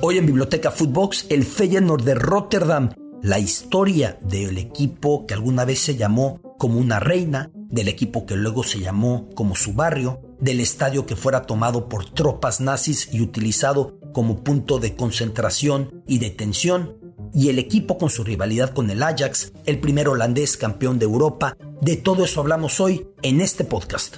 [0.00, 2.90] Hoy en Biblioteca Footbox, el Feyenoord de Rotterdam,
[3.22, 8.36] la historia del equipo que alguna vez se llamó como una reina, del equipo que
[8.36, 13.20] luego se llamó como su barrio, del estadio que fuera tomado por tropas nazis y
[13.20, 16.98] utilizado como punto de concentración y detención,
[17.34, 21.56] y el equipo con su rivalidad con el Ajax, el primer holandés campeón de Europa.
[21.80, 24.16] De todo eso hablamos hoy en este podcast.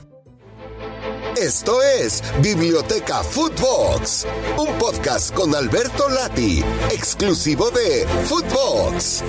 [1.37, 4.25] Esto es Biblioteca Footbox,
[4.57, 6.63] un podcast con Alberto Lati,
[6.93, 9.25] exclusivo de Footbox.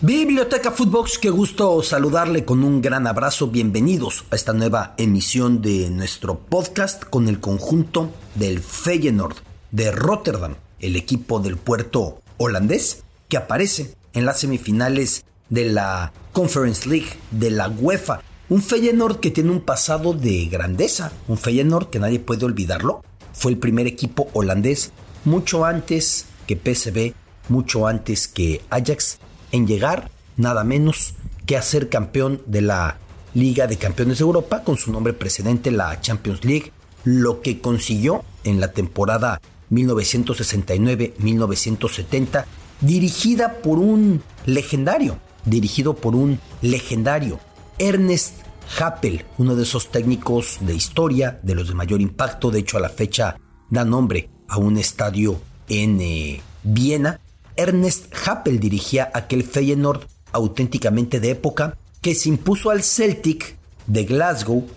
[0.00, 3.48] Biblioteca Footbox, qué gusto saludarle con un gran abrazo.
[3.48, 9.38] Bienvenidos a esta nueva emisión de nuestro podcast con el conjunto del Feyenoord
[9.72, 16.88] de Rotterdam, el equipo del puerto holandés que aparece en las semifinales de la Conference
[16.88, 22.00] League de la UEFA un Feyenoord que tiene un pasado de grandeza, un Feyenoord que
[22.00, 23.04] nadie puede olvidarlo.
[23.32, 24.90] Fue el primer equipo holandés
[25.24, 27.14] mucho antes que PSV,
[27.48, 29.20] mucho antes que Ajax
[29.52, 31.14] en llegar nada menos
[31.46, 32.98] que a ser campeón de la
[33.34, 36.72] Liga de Campeones de Europa con su nombre precedente la Champions League,
[37.04, 42.46] lo que consiguió en la temporada 1969-1970
[42.80, 47.38] dirigida por un legendario, dirigido por un legendario
[47.80, 48.34] Ernest
[48.78, 52.80] Happel, uno de esos técnicos de historia, de los de mayor impacto, de hecho a
[52.80, 53.38] la fecha
[53.70, 57.20] da nombre a un estadio en eh, Viena.
[57.56, 63.56] Ernest Happel dirigía aquel Feyenoord auténticamente de época que se impuso al Celtic
[63.86, 64.68] de Glasgow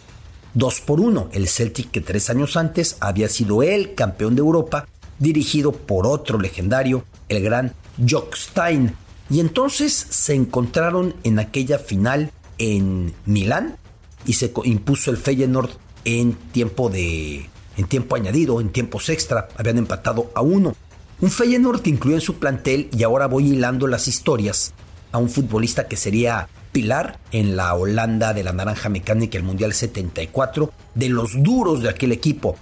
[0.53, 1.29] 2 por 1.
[1.33, 4.87] El Celtic que tres años antes había sido el campeón de Europa,
[5.19, 7.73] dirigido por otro legendario, el gran
[8.09, 8.95] Jock Stein.
[9.29, 13.77] Y entonces se encontraron en aquella final en Milán
[14.25, 15.71] y se impuso el Feyenoord
[16.05, 20.75] en tiempo de en tiempo añadido, en tiempos extra, habían empatado a uno.
[21.21, 24.73] Un Feyenoord incluyó en su plantel y ahora voy hilando las historias
[25.11, 29.73] a un futbolista que sería pilar en la Holanda de la naranja mecánica el Mundial
[29.73, 32.57] 74, de los duros de aquel equipo,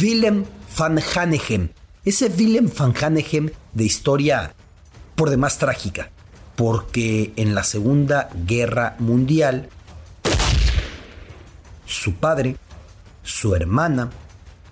[0.00, 0.44] Willem
[0.78, 1.70] van Hanegem.
[2.04, 4.54] Ese Willem van Hanegem de historia
[5.16, 6.10] por demás trágica
[6.56, 9.68] porque en la Segunda Guerra Mundial
[11.84, 12.56] su padre,
[13.22, 14.10] su hermana,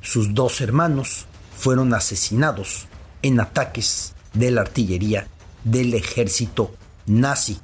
[0.01, 2.89] sus dos hermanos fueron asesinados
[3.23, 5.29] en ataques de la artillería
[5.63, 6.75] del ejército
[7.07, 7.59] nazi.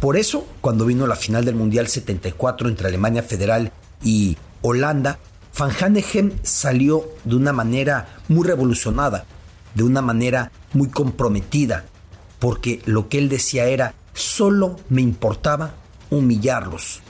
[0.00, 3.72] Por eso, cuando vino la final del Mundial 74 entre Alemania Federal
[4.02, 5.18] y Holanda,
[5.58, 9.24] Van Hanegem salió de una manera muy revolucionada,
[9.74, 11.84] de una manera muy comprometida,
[12.38, 15.74] porque lo que él decía era, solo me importaba
[16.10, 17.00] humillarlos.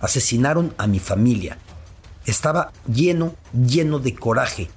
[0.00, 1.58] Asesinaron a mi familia.
[2.26, 4.68] Estaba lleno, lleno de coraje.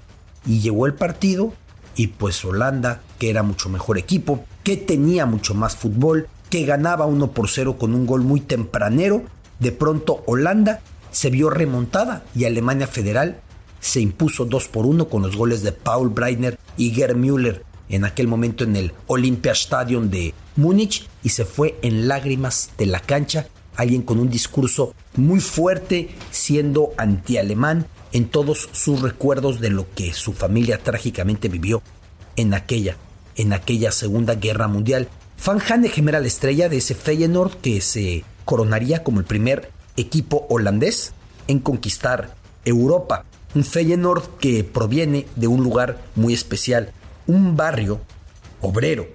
[0.46, 1.54] Y llegó el partido
[1.96, 7.06] y pues Holanda, que era mucho mejor equipo, que tenía mucho más fútbol, que ganaba
[7.06, 9.24] 1 por 0 con un gol muy tempranero,
[9.60, 10.82] de pronto Holanda
[11.12, 13.42] se vio remontada y Alemania Federal
[13.80, 18.06] se impuso 2 por 1 con los goles de Paul Breitner y Gerd Müller en
[18.06, 23.48] aquel momento en el Olympiastadion de Múnich y se fue en lágrimas de la cancha,
[23.76, 30.14] alguien con un discurso muy fuerte, siendo antialemán en todos sus recuerdos de lo que
[30.14, 31.82] su familia trágicamente vivió
[32.36, 32.98] en aquella,
[33.36, 35.08] en aquella Segunda Guerra Mundial.
[35.46, 40.46] Van Hanegem era la estrella de ese Feyenoord que se coronaría como el primer equipo
[40.50, 41.14] holandés
[41.48, 42.36] en conquistar
[42.66, 43.26] Europa.
[43.54, 46.94] Un Feyenoord que proviene de un lugar muy especial,
[47.32, 48.02] un barrio
[48.62, 49.08] obrero.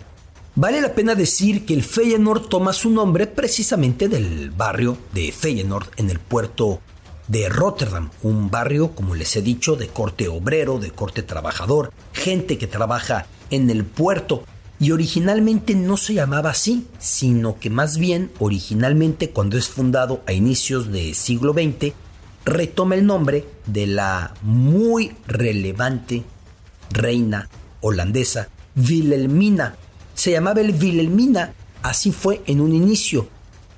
[0.54, 5.88] Vale la pena decir que el Feyenoord toma su nombre precisamente del barrio de Feyenoord
[5.98, 6.80] en el puerto
[7.28, 12.56] de Rotterdam, un barrio, como les he dicho, de corte obrero, de corte trabajador, gente
[12.56, 14.44] que trabaja en el puerto.
[14.78, 20.32] Y originalmente no se llamaba así, sino que más bien originalmente cuando es fundado a
[20.32, 21.92] inicios del siglo XX,
[22.46, 26.24] retoma el nombre de la muy relevante
[26.90, 27.48] reina
[27.86, 29.76] holandesa Wilhelmina.
[30.14, 33.28] Se llamaba el Wilhelmina, así fue en un inicio.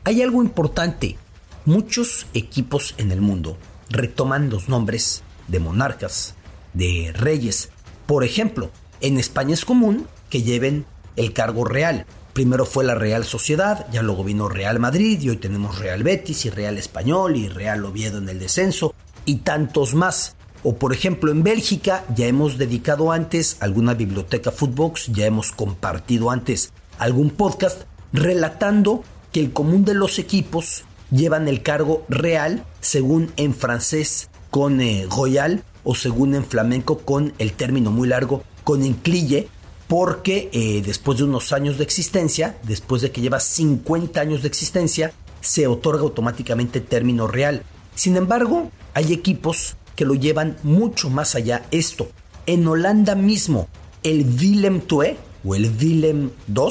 [0.04, 1.16] Hay algo importante,
[1.64, 3.58] muchos equipos en el mundo
[3.90, 6.34] retoman los nombres de monarcas,
[6.74, 7.70] de reyes.
[8.06, 8.70] Por ejemplo,
[9.00, 12.06] en España es común que lleven el cargo real.
[12.32, 16.46] Primero fue la Real Sociedad, ya luego vino Real Madrid y hoy tenemos Real Betis
[16.46, 18.94] y Real Español y Real Oviedo en el descenso
[19.24, 20.36] y tantos más.
[20.62, 26.30] O por ejemplo en Bélgica ya hemos dedicado antes alguna biblioteca Footbox, ya hemos compartido
[26.30, 27.82] antes algún podcast
[28.12, 34.80] relatando que el común de los equipos llevan el cargo real, según en francés con
[34.80, 39.48] eh, Royal, o según en flamenco con el término muy largo, con enclille,
[39.86, 44.48] porque eh, después de unos años de existencia, después de que lleva 50 años de
[44.48, 47.62] existencia, se otorga automáticamente término real.
[47.94, 52.08] Sin embargo, hay equipos que lo llevan mucho más allá esto.
[52.46, 53.66] En Holanda mismo,
[54.04, 56.68] el Willem II o el Willem II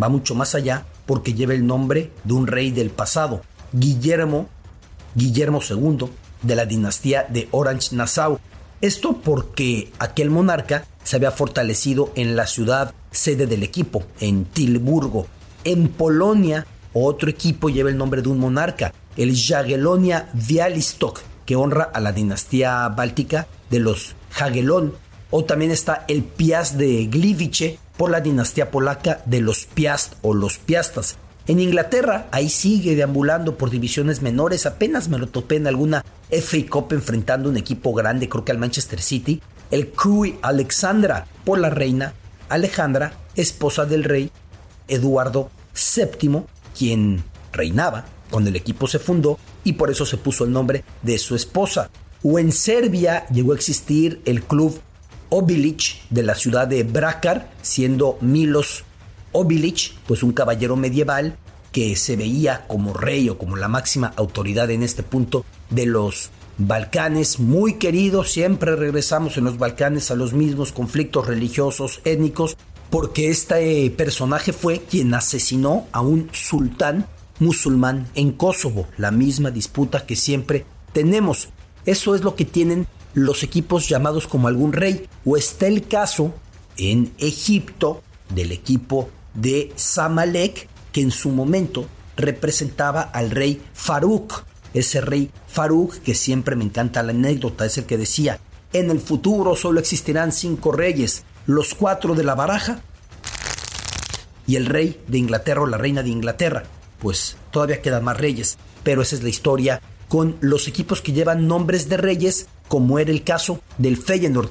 [0.00, 3.40] va mucho más allá porque lleva el nombre de un rey del pasado,
[3.72, 4.50] Guillermo,
[5.14, 6.10] Guillermo II,
[6.42, 8.38] de la dinastía de Orange-Nassau.
[8.82, 15.26] Esto porque aquel monarca se había fortalecido en la ciudad sede del equipo, en Tilburgo.
[15.64, 21.84] En Polonia, otro equipo lleva el nombre de un monarca, el Jagiellonia Bialystok, que honra
[21.84, 24.92] a la dinastía báltica de los Jagiellon.
[25.30, 30.34] O también está el Piast de Gliwice por la dinastía polaca de los Piast o
[30.34, 31.16] los Piastas.
[31.46, 34.66] En Inglaterra, ahí sigue deambulando por divisiones menores.
[34.66, 38.58] Apenas me lo topé en alguna FA Cup enfrentando un equipo grande, creo que al
[38.58, 39.40] Manchester City.
[39.70, 42.14] El Crew Alexandra por la reina
[42.48, 44.30] Alejandra, esposa del rey
[44.88, 46.42] Eduardo VII,
[46.76, 47.22] quien
[47.52, 51.34] reinaba cuando el equipo se fundó y por eso se puso el nombre de su
[51.34, 51.90] esposa.
[52.22, 54.80] O en Serbia llegó a existir el club
[55.28, 58.84] Obilic de la ciudad de Brakar, siendo Milos
[59.32, 61.36] Obilic, pues un caballero medieval
[61.72, 66.30] que se veía como rey o como la máxima autoridad en este punto de los
[66.58, 72.56] Balcanes, muy querido, siempre regresamos en los Balcanes a los mismos conflictos religiosos, étnicos,
[72.88, 77.06] porque este personaje fue quien asesinó a un sultán
[77.38, 81.48] musulmán en Kosovo, la misma disputa que siempre tenemos.
[81.84, 86.34] Eso es lo que tienen los equipos llamados como algún rey, o está el caso
[86.76, 88.02] en Egipto
[88.34, 91.86] del equipo de Samalek, que en su momento
[92.16, 94.44] representaba al rey Farouk.
[94.74, 98.38] Ese rey Farouk, que siempre me encanta la anécdota, es el que decía,
[98.72, 102.80] en el futuro solo existirán cinco reyes, los cuatro de la baraja
[104.46, 106.64] y el rey de Inglaterra o la reina de Inglaterra.
[106.98, 111.46] Pues todavía quedan más reyes, pero esa es la historia con los equipos que llevan
[111.46, 114.50] nombres de reyes, como era el caso del Feyenoord.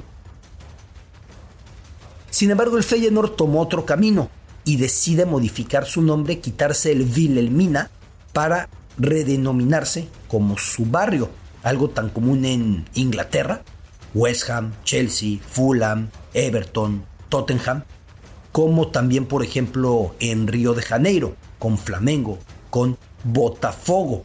[2.29, 4.29] Sin embargo, el Feyenoord tomó otro camino
[4.65, 7.91] y decide modificar su nombre, quitarse el Wilhelmina
[8.33, 8.67] para
[8.97, 11.29] redenominarse como su barrio,
[11.63, 13.63] algo tan común en Inglaterra,
[14.13, 17.83] West Ham, Chelsea, Fulham, Everton, Tottenham,
[18.51, 24.23] como también por ejemplo en Río de Janeiro, con Flamengo, con Botafogo,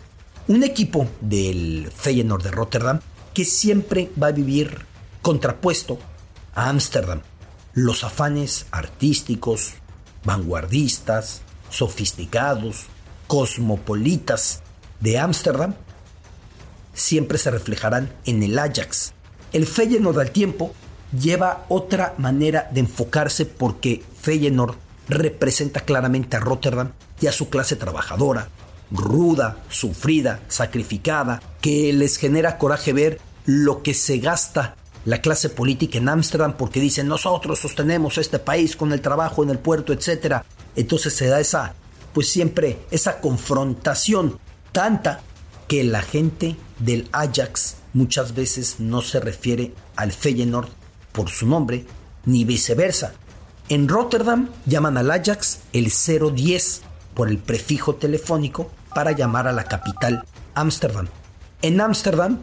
[0.48, 3.00] un equipo del Feyenoord de Rotterdam
[3.32, 4.84] que siempre va a vivir
[5.22, 5.98] contrapuesto
[6.54, 7.22] a Ámsterdam.
[7.72, 9.74] Los afanes artísticos,
[10.24, 12.86] vanguardistas, sofisticados,
[13.26, 14.62] cosmopolitas
[14.98, 15.74] de Ámsterdam
[16.94, 19.12] siempre se reflejarán en el Ajax.
[19.52, 20.74] El Feyenoord al tiempo
[21.18, 24.76] lleva otra manera de enfocarse porque Feyenoord
[25.10, 28.48] representa claramente a Rotterdam y a su clase trabajadora,
[28.90, 35.98] ruda, sufrida, sacrificada, que les genera coraje ver lo que se gasta la clase política
[35.98, 40.42] en Ámsterdam porque dicen nosotros sostenemos este país con el trabajo en el puerto, etc.
[40.76, 41.74] Entonces se da esa,
[42.12, 44.38] pues siempre esa confrontación
[44.72, 45.20] tanta
[45.68, 50.68] que la gente del Ajax muchas veces no se refiere al Feyenoord
[51.12, 51.86] por su nombre,
[52.24, 53.14] ni viceversa.
[53.70, 56.82] En Rotterdam llaman al Ajax el 010
[57.14, 60.24] por el prefijo telefónico para llamar a la capital
[60.56, 61.06] Ámsterdam.
[61.62, 62.40] En Ámsterdam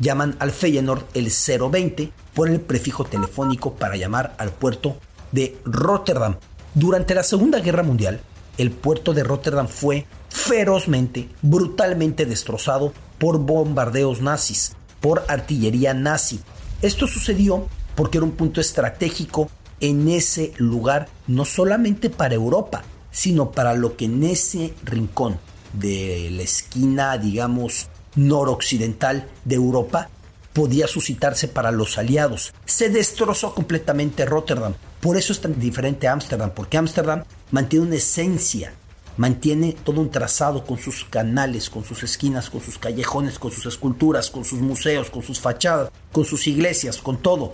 [0.00, 4.98] llaman al Feyenoord el 020 por el prefijo telefónico para llamar al puerto
[5.32, 6.36] de Rotterdam.
[6.74, 8.20] Durante la Segunda Guerra Mundial,
[8.58, 16.38] el puerto de Rotterdam fue ferozmente, brutalmente destrozado por bombardeos nazis, por artillería nazi.
[16.82, 19.48] Esto sucedió porque era un punto estratégico
[19.80, 25.38] en ese lugar, no solamente para Europa, sino para lo que en ese rincón
[25.72, 30.08] de la esquina, digamos, noroccidental de Europa
[30.52, 32.54] podía suscitarse para los aliados.
[32.64, 34.74] Se destrozó completamente Rotterdam.
[35.00, 38.72] Por eso es tan diferente a Ámsterdam, porque Ámsterdam mantiene una esencia,
[39.18, 43.66] mantiene todo un trazado con sus canales, con sus esquinas, con sus callejones, con sus
[43.66, 47.52] esculturas, con sus museos, con sus fachadas, con sus iglesias, con todo.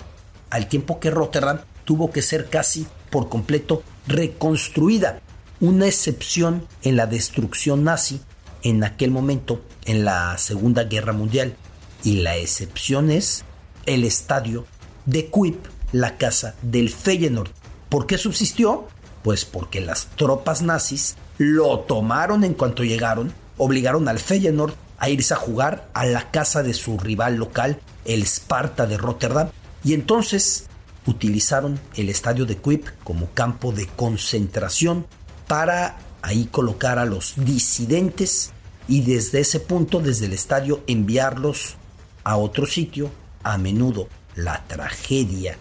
[0.50, 5.20] Al tiempo que Rotterdam tuvo que ser casi por completo reconstruida.
[5.60, 8.20] Una excepción en la destrucción nazi
[8.62, 11.56] en aquel momento en la Segunda Guerra Mundial.
[12.04, 13.44] Y la excepción es
[13.86, 14.66] el estadio
[15.06, 17.50] de Kuip, la casa del Feyenoord.
[17.88, 18.88] ¿Por qué subsistió?
[19.22, 25.34] Pues porque las tropas nazis lo tomaron en cuanto llegaron, obligaron al Feyenoord a irse
[25.34, 29.48] a jugar a la casa de su rival local, el Sparta de Rotterdam,
[29.84, 30.66] y entonces
[31.06, 35.06] utilizaron el estadio de Quip como campo de concentración
[35.48, 38.52] para ahí colocar a los disidentes
[38.88, 41.76] y desde ese punto, desde el estadio, enviarlos
[42.24, 43.10] a otro sitio,
[43.42, 45.58] a menudo la tragedia,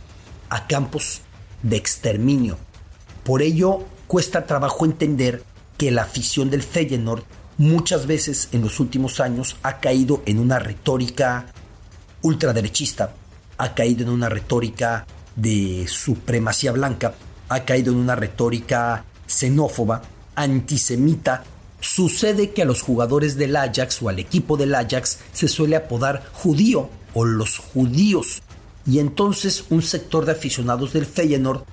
[0.49, 1.21] a campos
[1.63, 2.57] de exterminio.
[3.23, 5.43] Por ello, cuesta trabajo entender
[5.77, 7.23] que la afición del Feyenoord
[7.57, 11.47] muchas veces en los últimos años ha caído en una retórica
[12.21, 13.13] ultraderechista,
[13.57, 17.15] ha caído en una retórica de supremacía blanca,
[17.49, 20.01] ha caído en una retórica xenófoba,
[20.35, 21.43] antisemita.
[21.79, 26.23] Sucede que a los jugadores del Ajax o al equipo del Ajax se suele apodar
[26.33, 28.41] judío o los judíos.
[28.85, 31.63] Y entonces un sector de aficionados del Feyenoord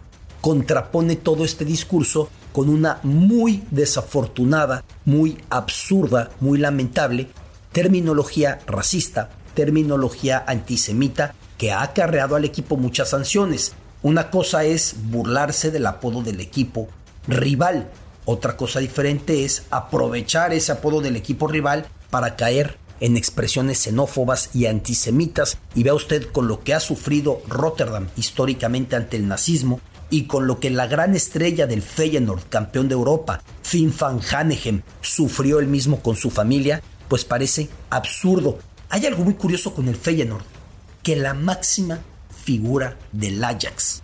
[0.41, 7.29] contrapone todo este discurso con una muy desafortunada, muy absurda, muy lamentable
[7.73, 13.75] terminología racista, terminología antisemita que ha acarreado al equipo muchas sanciones.
[14.01, 16.89] Una cosa es burlarse del apodo del equipo
[17.27, 17.91] rival,
[18.31, 24.51] otra cosa diferente es aprovechar ese apodo del equipo rival para caer en expresiones xenófobas
[24.53, 29.81] y antisemitas y vea usted con lo que ha sufrido Rotterdam históricamente ante el nazismo
[30.11, 34.83] y con lo que la gran estrella del Feyenoord, campeón de Europa, Finn van Hanegem,
[35.01, 38.59] sufrió él mismo con su familia, pues parece absurdo.
[38.91, 40.45] Hay algo muy curioso con el Feyenoord,
[41.03, 42.01] que la máxima
[42.45, 44.03] figura del Ajax,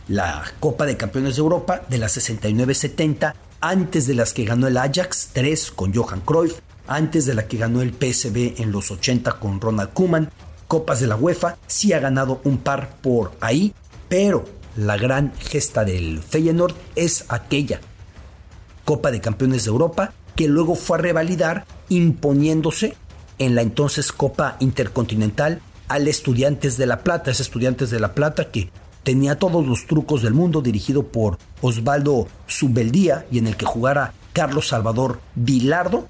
[0.07, 4.77] la Copa de Campeones de Europa de las 69-70, antes de las que ganó el
[4.77, 9.33] Ajax, 3 con Johan Cruyff, antes de la que ganó el PSV en los 80
[9.33, 10.31] con Ronald Koeman,
[10.67, 13.73] Copas de la UEFA, sí ha ganado un par por ahí,
[14.09, 14.45] pero
[14.75, 17.79] la gran gesta del Feyenoord es aquella
[18.85, 22.95] Copa de Campeones de Europa que luego fue a revalidar imponiéndose
[23.39, 28.51] en la entonces Copa Intercontinental al Estudiantes de La Plata, ese Estudiantes de La Plata
[28.51, 28.69] que
[29.03, 34.13] tenía todos los trucos del mundo, dirigido por Osvaldo Subeldía y en el que jugara
[34.33, 36.07] Carlos Salvador Vilardo.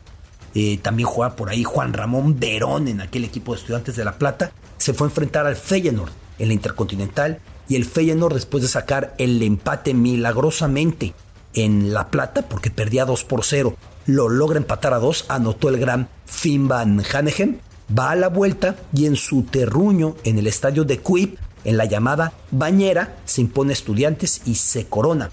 [0.55, 4.17] Eh, también jugaba por ahí Juan Ramón Verón en aquel equipo de Estudiantes de La
[4.17, 4.51] Plata.
[4.77, 9.13] Se fue a enfrentar al Feyenoord en la Intercontinental y el Feyenoord después de sacar
[9.17, 11.13] el empate milagrosamente
[11.53, 13.75] en La Plata porque perdía 2 por 0
[14.05, 17.57] lo logra empatar a 2 anotó el gran Finn Van Hanegem
[17.97, 21.85] va a la vuelta y en su terruño en el estadio de Quip, en la
[21.85, 25.31] llamada Bañera, se impone estudiantes y se corona.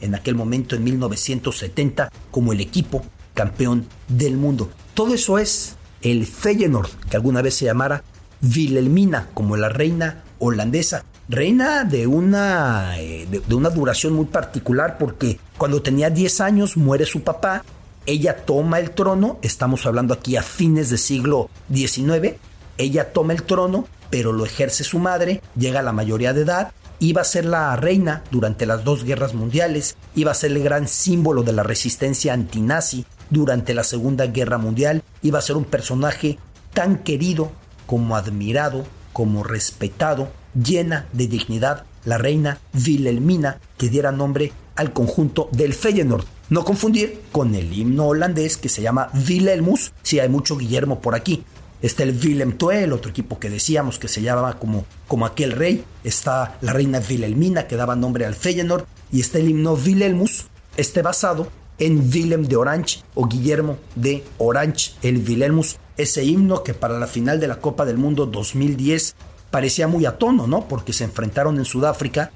[0.00, 3.04] En aquel momento, en 1970, como el equipo
[3.36, 4.68] campeón del mundo.
[4.94, 8.02] Todo eso es el Feyenoord, que alguna vez se llamara
[8.42, 11.04] Wilhelmina, como la reina holandesa.
[11.28, 17.04] Reina de una, eh, de una duración muy particular porque cuando tenía 10 años muere
[17.04, 17.62] su papá
[18.06, 22.36] ella toma el trono, estamos hablando aquí a fines del siglo XIX,
[22.78, 26.72] ella toma el trono, pero lo ejerce su madre, llega a la mayoría de edad,
[27.00, 30.86] iba a ser la reina durante las dos guerras mundiales, iba a ser el gran
[30.86, 36.38] símbolo de la resistencia antinazi durante la Segunda Guerra Mundial, iba a ser un personaje
[36.72, 37.50] tan querido
[37.86, 45.48] como admirado, como respetado, llena de dignidad, la reina Wilhelmina, que diera nombre al conjunto
[45.52, 46.24] del Feyenoord.
[46.48, 51.14] No confundir con el himno holandés que se llama Wilhelmus, si hay mucho Guillermo por
[51.14, 51.42] aquí.
[51.82, 55.52] Está el Willem II, el otro equipo que decíamos que se llama como, como aquel
[55.52, 55.84] rey.
[56.04, 58.84] Está la reina Wilhelmina que daba nombre al Feyenoord.
[59.12, 64.92] Y está el himno Wilhelmus, este basado en Willem de Orange o Guillermo de Orange,
[65.02, 69.14] el Wilhelmus, ese himno que para la final de la Copa del Mundo 2010
[69.50, 70.68] parecía muy a tono, ¿no?
[70.68, 72.30] Porque se enfrentaron en Sudáfrica,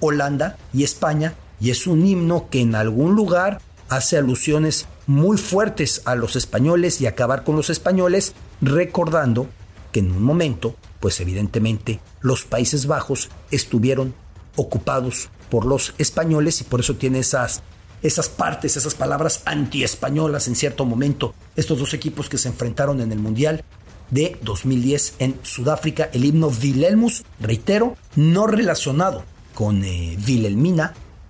[0.00, 6.02] Holanda y España, y es un himno que en algún lugar hace alusiones muy fuertes
[6.04, 9.48] a los españoles y acabar con los españoles, recordando
[9.92, 14.14] que en un momento, pues evidentemente, los Países Bajos estuvieron
[14.56, 17.62] ocupados por los españoles y por eso tiene esas
[18.02, 21.34] esas partes, esas palabras anti-españolas en cierto momento.
[21.56, 23.64] Estos dos equipos que se enfrentaron en el Mundial
[24.10, 30.18] de 2010 en Sudáfrica, el himno Wilhelmus, reitero, no relacionado con eh,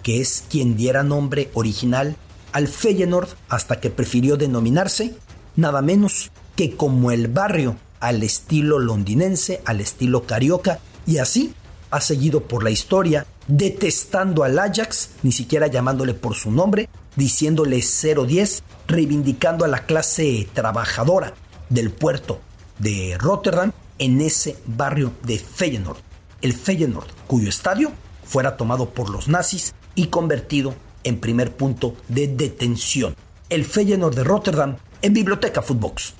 [0.03, 2.17] que es quien diera nombre original
[2.53, 5.15] al Feyenoord hasta que prefirió denominarse
[5.57, 11.55] nada menos que como el barrio al estilo londinense, al estilo carioca, y así
[11.91, 17.83] ha seguido por la historia detestando al Ajax, ni siquiera llamándole por su nombre, diciéndole
[17.83, 21.35] 010, reivindicando a la clase trabajadora
[21.69, 22.41] del puerto
[22.79, 25.99] de Rotterdam en ese barrio de Feyenoord.
[26.41, 27.93] El Feyenoord, cuyo estadio
[28.25, 33.15] fuera tomado por los nazis y convertido en primer punto de detención.
[33.49, 36.15] El Feyenoord de Rotterdam en Biblioteca Footbox.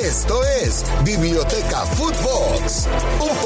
[0.00, 2.88] Esto es Biblioteca Footbox,
[3.20, 3.36] un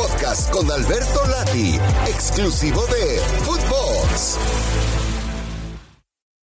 [0.51, 1.79] con Alberto Lati,
[2.09, 4.39] exclusivo de Footbox.